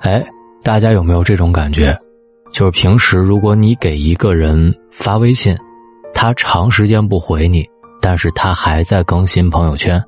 [0.00, 0.24] 哎，
[0.62, 1.96] 大家有没有这种感觉？
[2.52, 5.56] 就是平时如果你给一个人发微信，
[6.12, 7.64] 他长时间不回你，
[8.00, 10.02] 但是他还在更新朋友圈，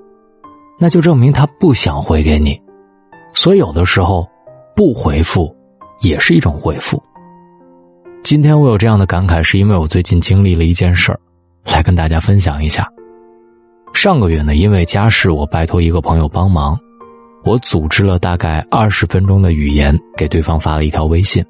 [0.78, 2.60] 那就证明他不想回给你。
[3.34, 4.26] 所以有的时候，
[4.74, 5.54] 不回复
[6.00, 7.00] 也是一种回复。
[8.24, 11.20] 今天我有这样的感慨，是因为我最近经历了一件事儿，
[11.64, 12.88] 来跟大家分享一下。
[13.92, 16.78] 上个月呢，因为家事，我拜托一个朋友帮忙，
[17.44, 21.44] 我组织了大概二十分钟的语言给对方发了一条微信。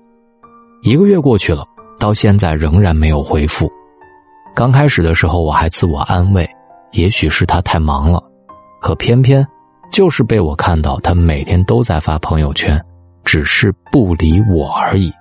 [0.83, 1.65] 一个月过去了，
[1.99, 3.71] 到现在仍然没有回复。
[4.55, 6.49] 刚开始的时候，我还自我安慰，
[6.93, 8.23] 也许是他太忙了，
[8.81, 9.47] 可偏偏
[9.91, 12.83] 就是被我看到他每天都在发朋友圈，
[13.25, 15.13] 只是不理我而已。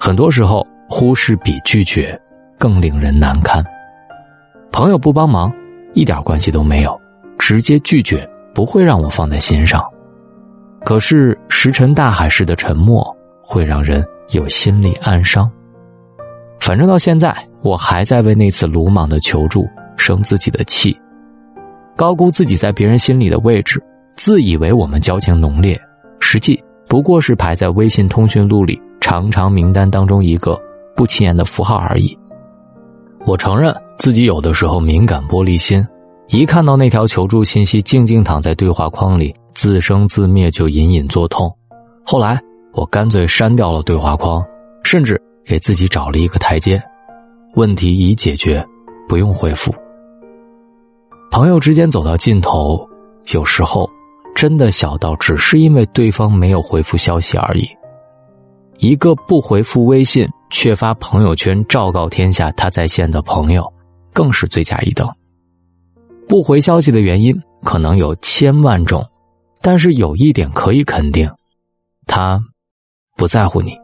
[0.00, 2.18] 很多时候，忽视比拒绝
[2.58, 3.64] 更令人难堪。
[4.72, 5.52] 朋友不帮忙。
[5.94, 7.00] 一点关系都没有，
[7.38, 9.82] 直接拒绝不会让我放在心上，
[10.84, 13.04] 可是石沉大海似的沉默
[13.42, 15.50] 会让人有心理暗伤。
[16.60, 20.96] 反正到现在，我还在为那次鲁莽的求助生自己的气，
[21.96, 23.82] 高估自己在别人心里的位置，
[24.16, 25.78] 自以为我们交情浓烈，
[26.20, 30.58] 实际不过是排在微信通讯录里长长名单当中一个
[30.96, 32.16] 不起眼的符号而已。
[33.26, 35.86] 我承认自己有的时候敏感玻璃心，
[36.28, 41.54] 一看到那条求助信息，静静躺在对话框里自生自灭，就隐隐作痛。
[42.04, 42.40] 后来
[42.72, 44.44] 我干脆删掉了对话框，
[44.82, 46.82] 甚至给自己找了一个台阶。
[47.54, 48.64] 问题已解决，
[49.08, 49.74] 不用回复。
[51.30, 52.88] 朋友之间走到尽头，
[53.32, 53.88] 有时候
[54.34, 57.68] 真的小到只是因为对方没有回复消息而已。
[58.78, 60.28] 一个不回复微信。
[60.50, 63.72] 却发朋友圈昭告天下他在线的朋友，
[64.12, 65.08] 更是罪加一等。
[66.28, 69.04] 不回消息的原因可能有千万种，
[69.60, 71.30] 但是有一点可以肯定，
[72.06, 72.42] 他
[73.16, 73.76] 不在乎你。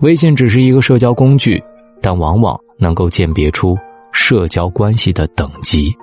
[0.00, 1.62] 微信只是一个社交工具，
[2.02, 3.76] 但往往能够鉴别出
[4.12, 5.94] 社交关系的等级。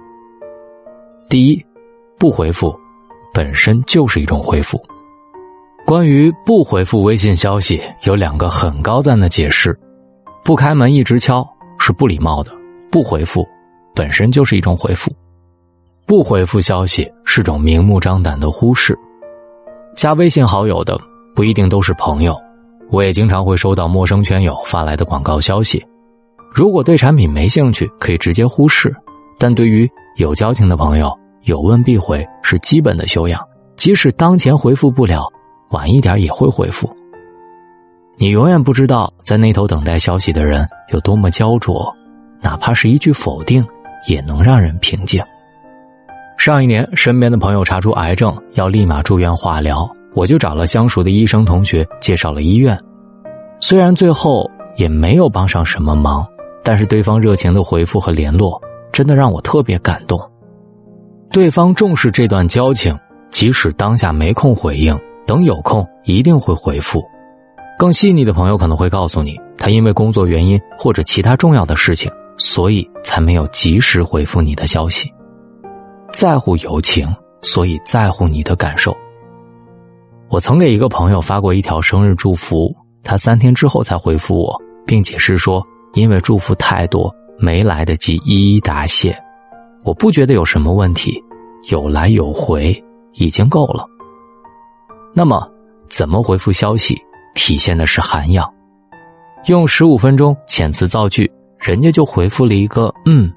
[1.30, 1.66] 第一，
[2.18, 2.74] 不回复
[3.34, 4.82] 本身就是一种回复。
[5.86, 9.78] 关于不回复微信消息，有两个很高赞的解释：
[10.44, 12.52] 不开门一直敲是不礼貌的；
[12.90, 13.46] 不回复
[13.94, 15.12] 本身就是一种回复；
[16.06, 18.98] 不回复消息是种明目张胆的忽视。
[19.96, 21.00] 加微信好友的
[21.36, 22.40] 不一定都是朋友，
[22.92, 25.84] 我也经常会收到陌生圈友发来的广告消息。
[26.54, 28.92] 如果对产品没兴趣，可以直接忽视；
[29.40, 31.12] 但对于有交情的朋友，
[31.44, 33.42] 有问必回是基本的修养，
[33.76, 35.26] 即使当前回复不了。
[35.70, 36.88] 晚一点也会回复。
[38.16, 41.92] 你永远不知道在那头等待消息的人有多么焦灼，
[42.42, 43.66] 哪怕是一句否定，
[44.08, 45.20] 也能让人平静。
[46.46, 52.78] 上一年，身边的朋友查出癌症，要立马住院化疗，我就找了相熟的医生同学介绍了医院。
[53.62, 56.28] 虽然最后也没有帮上什么忙，
[56.62, 58.62] 但是对方热情的回复和联络，
[58.92, 60.20] 真的让我特别感动。
[61.32, 62.94] 对方重视这段交情，
[63.32, 65.00] 即使当下没空回应。
[65.26, 67.02] 等有空一定会回复。
[67.80, 75.10] 更细腻的朋友可能会告诉你，他因为工作原因或者其他重要的事情，所以才没有及时回复你的消息。
[76.14, 78.96] 在乎友情，所以在乎你的感受。
[80.30, 82.72] 我曾给一个朋友发过一条生日祝福，
[83.04, 85.66] 他三天之后才回复我，并解释说，
[85.96, 89.18] 因为祝福太多，没来得及一一答谢。
[89.84, 91.20] 我不觉得有什么问题，
[91.70, 92.82] 有来有回
[93.14, 93.84] 已经够了。
[95.16, 95.50] 那么，
[95.90, 96.96] 怎么回复消息，
[97.34, 98.48] 体现的是涵养。
[99.48, 103.34] 用十五分钟遣词造句，人家就回复了一个“嗯”，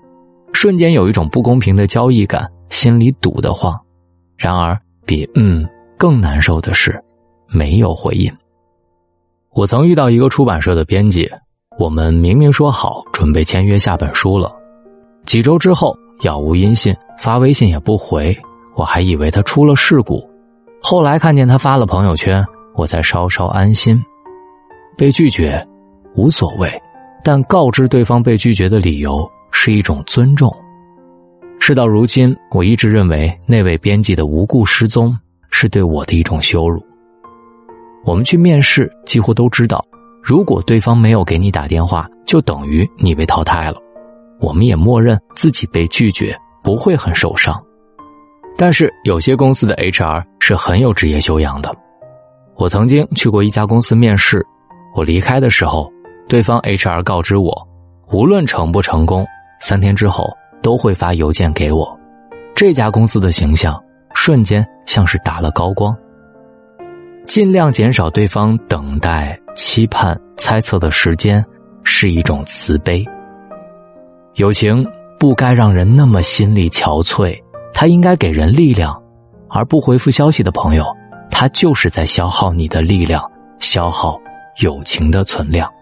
[0.53, 3.79] 瞬间有一种不公平的交易感，心里堵得慌。
[4.37, 5.67] 然而，比“嗯”
[5.97, 7.03] 更难受的是，
[7.49, 8.33] 没有回应。
[9.53, 11.31] 我曾遇到一个出版社的编辑，
[11.79, 14.55] 我们明明说好准备签约下本书了，
[15.25, 18.37] 几周之后杳无音信，发微信也不回，
[18.75, 20.29] 我还以为他出了事故。
[20.83, 23.99] 后来看见他发了朋友圈，我才稍稍安心。
[24.99, 25.67] 被拒绝
[26.15, 26.71] 无所谓，
[27.25, 30.55] 但告知对方被拒绝的理由是一种尊重。
[31.67, 35.19] 事到如今，我一直认为那位编辑的无故失踪
[35.51, 36.81] 是对我的一种羞辱。
[38.05, 39.85] 我们去面试，几乎都知道，
[40.23, 43.79] 如果对方没有给你打电话，就等于你被淘汰了。
[44.39, 47.61] 我们也默认自己被拒绝不会很受伤。
[48.57, 51.75] 但是有些公司的 HR 是很有职业修养的。
[52.55, 54.41] 我曾经去过一家公司面试，
[54.95, 55.93] 我离开的时候，
[56.29, 57.53] 对方 HR 告知我，
[58.13, 59.27] 无论成不成功，
[59.61, 60.33] 三天之后
[60.67, 61.97] 都会发邮件给我。
[62.53, 63.81] 这家公司的形象
[64.15, 65.97] 瞬间像是打了高光。
[67.25, 71.45] 尽量减少对方等待、期盼、猜测的时间，
[71.85, 73.05] 是一种慈悲。
[74.35, 74.85] 友情
[75.21, 77.41] 不该让人那么心力憔悴，
[77.73, 79.01] 它应该给人力量，
[79.49, 80.85] 而不回复消息的朋友，
[81.31, 83.23] 他就是在消耗你的力量，
[83.61, 84.19] 消耗
[84.65, 85.73] 友情的存量。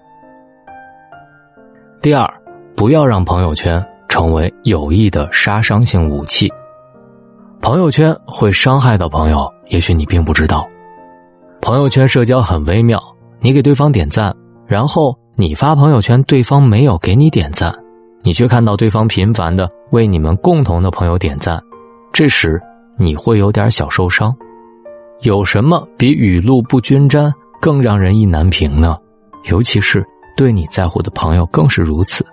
[2.03, 2.31] 第二，
[2.77, 3.83] 不要让朋友圈
[4.15, 6.49] 成为有益的杀伤性武器。
[7.61, 10.65] 朋友圈会伤害到朋友，也许你并不知道。
[11.61, 13.03] 朋友圈社交很微妙，
[13.41, 14.33] 你给对方点赞，
[14.69, 17.75] 然后你发朋友圈，对方没有给你点赞，
[18.23, 21.61] 你却看到对方频繁的为你们共同的朋友点赞，
[22.13, 22.63] 这时
[22.97, 24.33] 你会有点小受伤。
[25.23, 28.97] 有什么比雨露不均沾更让人意难平呢？
[29.47, 30.07] 尤其是
[30.37, 32.25] 对你在乎的朋友更是如此。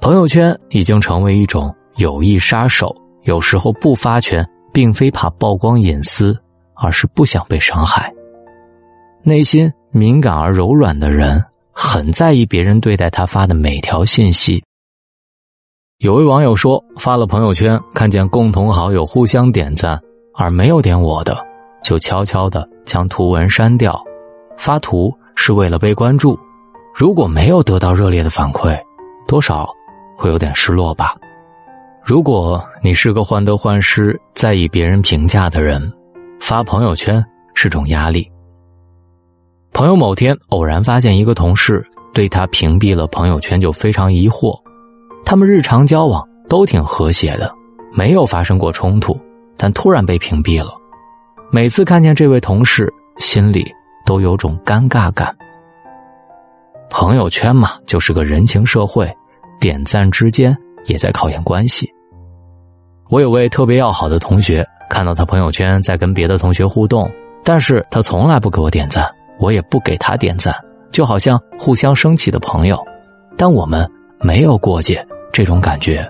[0.00, 6.38] 朋友圈已经成为一种友谊杀手，有时候不发全，并非怕曝光隐私。
[6.82, 8.10] 而是不想被伤害。
[9.22, 14.64] 内心敏感而柔软的人，很在意别人对待他发的每条信息。
[15.98, 20.00] 有位网友说，发了朋友圈，看见共同好友互相点赞，
[20.34, 21.36] 而没有点我的，
[21.82, 24.02] 就悄悄的将图文删掉。
[24.56, 26.38] 发图是为了被关注，
[26.94, 28.74] 如果没有得到热烈的反馈，
[29.28, 29.68] 多少
[30.20, 31.16] 会有点失落吧。
[32.04, 35.90] 如果你是个患得患失、在意别人评价的人。
[36.40, 37.22] 发朋友圈
[37.54, 38.28] 是种压力。
[39.74, 44.58] 朋友某天偶然发现一个同事对他屏蔽了朋友圈，就非常疑惑。
[45.24, 47.52] 他们日常交往都挺和谐的，
[47.92, 49.18] 没有发生过冲突，
[49.56, 50.72] 但突然被屏蔽了。
[51.52, 53.70] 每次看见这位同事，心里
[54.06, 55.36] 都有种尴尬感。
[56.88, 59.14] 朋友圈嘛，就是个人情社会，
[59.60, 61.88] 点赞之间也在考验关系。
[63.10, 64.66] 我有位特别要好的同学。
[64.88, 67.08] 看到他朋友圈在跟别的同学互动，
[67.44, 69.08] 但是他从来不给我点赞，
[69.38, 70.52] 我也不给他点赞，
[70.90, 72.76] 就好像互相生气的朋友，
[73.36, 76.04] 但我们没有过节，这种感觉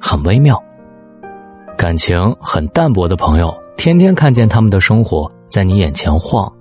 [0.00, 0.60] 很微妙。
[1.78, 6.52] 感情很淡薄的朋友，天天看见他们的生活在你眼前晃，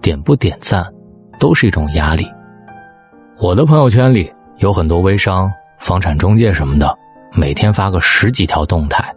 [0.00, 0.86] 点不点赞
[1.38, 2.26] 都是一种压力。
[3.38, 6.96] 我的朋友圈里有很多微商、房产中介什么的，
[7.32, 9.14] 每天发个十几条动态。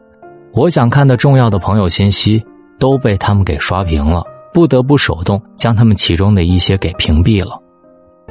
[0.54, 2.44] 我想看的重要的朋友信息
[2.80, 4.24] 都被他们给刷屏了，
[4.54, 7.58] 不得不手动将他们其中的一些给屏蔽了。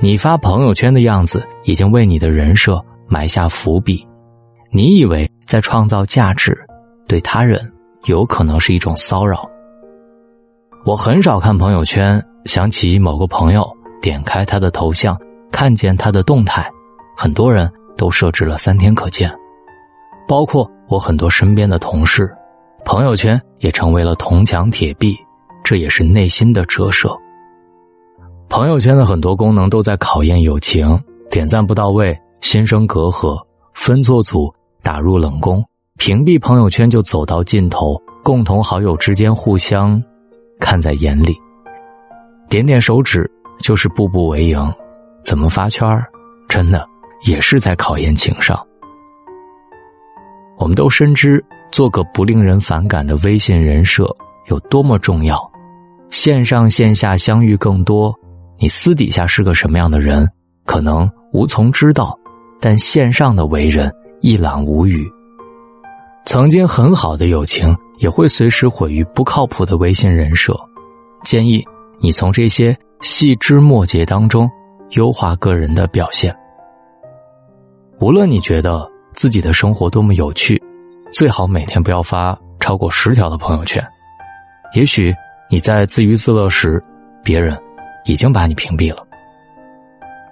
[0.03, 4.06] 你发朋友圈的样子已经为你的人设埋下伏笔，
[4.71, 6.56] 你以为在创造价值，
[7.09, 7.73] 对他人
[8.05, 9.49] 有可能是一种骚扰。
[10.87, 13.69] 我很少看朋友圈，想起某个朋友，
[14.00, 15.19] 点开他的头像，
[15.50, 16.71] 看见他的动态，
[17.17, 19.31] 很多人都设置了三天可见，
[20.26, 20.69] 包括。
[20.88, 22.29] 我很多身边的同事，
[22.85, 25.17] 朋友圈也成为了铜墙铁壁，
[25.62, 27.17] 这也是内心的折射。
[28.49, 31.00] 朋友圈的很多功能都在考验友情，
[31.31, 33.41] 点赞不到位，心生隔阂；
[33.73, 35.62] 分错组，打入冷宫；
[35.96, 40.03] 屏蔽朋友圈就走到尽头，共同好友之间互相
[40.58, 41.37] 看在眼里，
[42.49, 43.31] 点点手指
[43.61, 44.75] 就是步步为营，
[45.25, 46.05] 怎么发圈儿
[46.49, 46.85] 真的
[47.25, 48.58] 也是在考验情商。
[50.58, 54.14] 我们都深知，做个不令人反感的微信人设
[54.49, 55.50] 有多么重要。
[56.11, 58.15] 线上线下相遇更多，
[58.58, 60.29] 你私底下是个什么样的人，
[60.67, 62.19] 可能无从知道，
[62.60, 65.08] 但线上的为人一览无余。
[66.27, 70.55] 曾经很好的友情，也会随时毁于不靠谱的微信人设。
[71.22, 71.65] 建议
[72.00, 74.50] 你从这些细枝末节当中
[74.91, 76.36] 优化个人的表现。
[78.01, 78.91] 无论你觉得。
[79.13, 80.63] 自己的生活多么有趣，
[81.13, 83.85] 最好每天不要发超过十条的朋友圈。
[84.73, 85.13] 也许
[85.51, 86.83] 你在自娱自乐时，
[87.23, 87.59] 别人
[88.07, 89.05] 已经把你屏蔽了。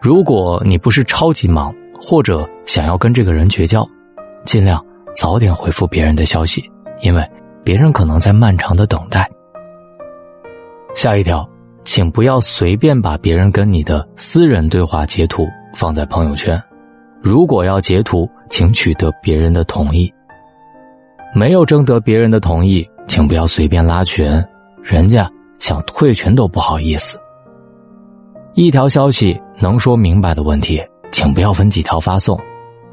[0.01, 3.87] 如果你不是超级忙，或者想要跟这个人绝交，
[4.45, 4.83] 尽量
[5.15, 6.65] 早点回复别人的消息，
[7.03, 7.31] 因为
[7.65, 9.29] 别人可能在漫长的等待。
[10.95, 11.47] 下一条，
[11.83, 16.59] 请不要随便把别人跟你的私人对话截图放在朋友圈。
[17.21, 20.13] 如果要截图，请取得别人的同意。
[21.35, 24.27] 没有征得别人的同意，请不要随便拉群，
[24.83, 27.19] 人家想退群都不好意思。
[28.55, 30.83] 一条消息能说明白的问题，
[31.13, 32.39] 请不要分几条发送，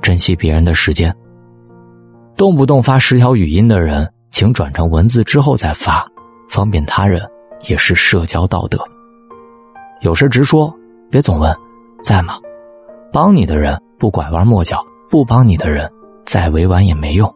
[0.02, 1.16] 珍惜别人的时间。
[2.36, 6.06] 动不动发十条语音的人，请转成文字之后再发，
[6.50, 7.22] 方便他人，
[7.68, 8.78] 也是社交道德。
[10.02, 10.72] 有事直说，
[11.10, 11.56] 别总问，
[12.04, 12.38] 在吗？
[13.14, 13.80] 帮你的人。
[13.98, 15.92] 不拐弯抹角，不帮你的人，
[16.26, 17.34] 再委婉也没用。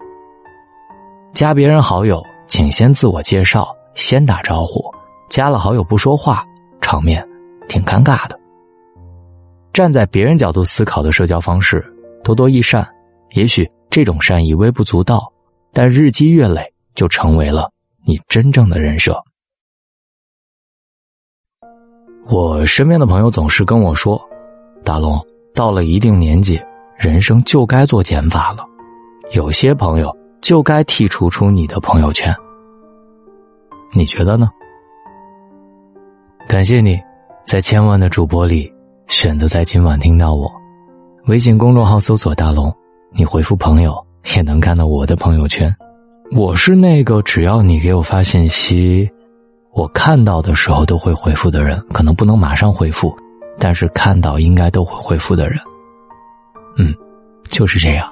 [1.33, 4.83] 加别人好友，请先自我介绍，先打招呼，
[5.29, 6.43] 加了好友不说话，
[6.81, 7.25] 场面
[7.67, 8.39] 挺尴尬的。
[9.71, 11.85] 站在别人角度思考的社交方式，
[12.23, 12.87] 多多益善。
[13.33, 15.31] 也许这种善意微不足道，
[15.71, 17.71] 但日积月累就成为了
[18.03, 19.15] 你真正的人设。
[22.27, 24.19] 我身边的朋友总是跟我说
[24.83, 26.59] ：“大龙，到了一定年纪，
[26.97, 28.65] 人生就该做减法了。
[29.31, 32.33] 有些朋友就该剔除出你的朋友圈。”
[33.91, 34.49] 你觉得呢？
[36.47, 36.99] 感谢你，
[37.45, 38.71] 在千万的主播里
[39.07, 40.51] 选择在今晚听到我。
[41.25, 42.73] 微信公众号搜索“大龙”，
[43.11, 43.95] 你回复“朋友”
[44.35, 45.75] 也能看到我的朋友圈。
[46.35, 49.09] 我是那个只要你给我发信息，
[49.73, 51.83] 我看到的时候都会回复的人。
[51.91, 53.15] 可能不能马上回复，
[53.59, 55.59] 但是看到应该都会回复的人。
[56.77, 56.95] 嗯，
[57.49, 58.07] 就是这样。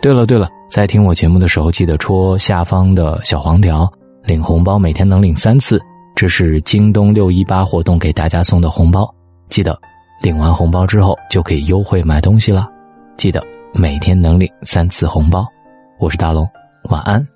[0.00, 3.90] 对了对了，在听我节目的时候，记得戳下方的小黄条。
[4.24, 5.80] 领红包每天能领三次，
[6.14, 9.12] 这是京东六一八活动给大家送的红包。
[9.48, 9.78] 记得
[10.22, 12.68] 领完红包之后就可以优惠买东西了。
[13.16, 13.42] 记得
[13.72, 15.46] 每天能领三次红包。
[15.98, 16.46] 我是大龙，
[16.90, 17.26] 晚安。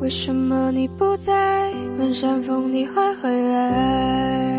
[0.00, 1.72] 为什么你不在？
[1.98, 4.51] 问山风你会回来？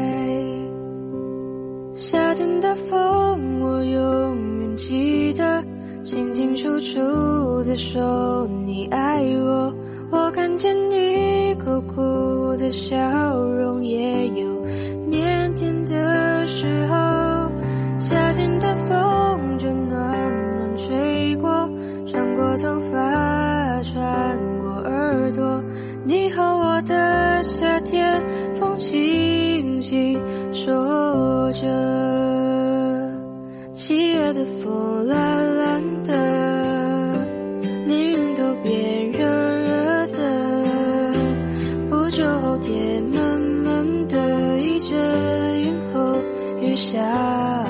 [1.95, 5.63] 夏天的风，我永远记得，
[6.01, 6.99] 清清楚楚
[7.63, 9.71] 的说你爱我。
[10.09, 12.97] 我看见你苦苦的笑
[13.37, 14.65] 容，也有
[15.11, 17.51] 腼腆的时候。
[17.99, 19.99] 夏天的风正暖
[20.55, 21.69] 暖吹过，
[22.07, 25.63] 穿过头发，穿过耳朵。
[26.05, 28.21] 你和我的夏天，
[28.59, 30.19] 风轻轻
[30.53, 31.67] 说着，
[33.73, 36.13] 七月的风懒懒的，
[37.87, 41.13] 连云都变热热的。
[41.89, 46.21] 不久后天闷闷的，一阵云后
[46.61, 47.62] 雨下。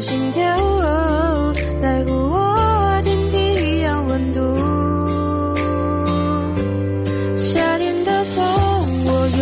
[0.00, 0.42] 心跳
[1.80, 4.40] 在乎我天气一样温度。
[7.36, 8.44] 夏天的风
[9.06, 9.40] 我永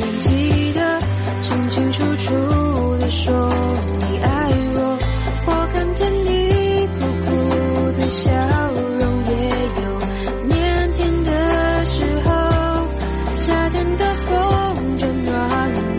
[0.00, 1.00] 远记得
[1.40, 3.48] 清清楚楚的说
[4.08, 4.98] 你爱我。
[5.46, 7.28] 我看见你酷酷
[7.92, 8.30] 的笑
[9.00, 9.32] 容也
[9.82, 9.88] 有
[10.48, 10.52] 腼
[10.94, 11.30] 腆的
[11.86, 12.28] 时候。
[13.34, 15.34] 夏天的风正暖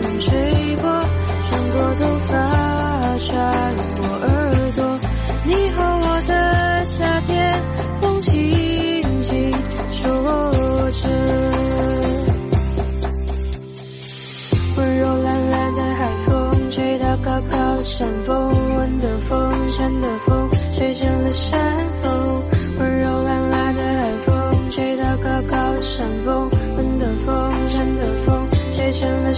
[0.00, 0.30] 暖吹
[0.76, 0.84] 过
[1.50, 2.31] 穿过头发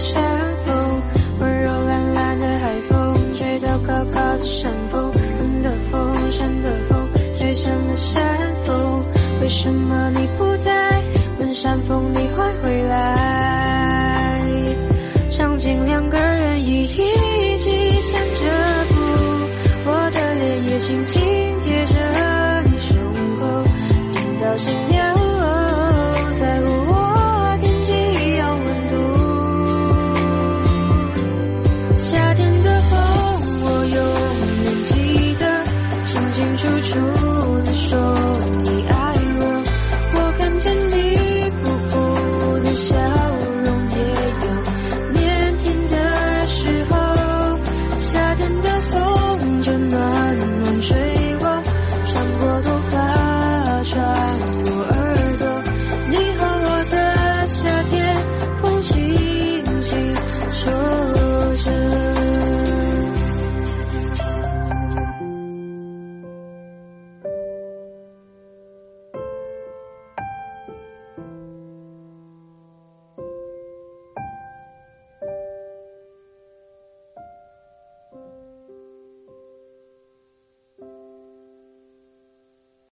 [0.05, 0.54] 下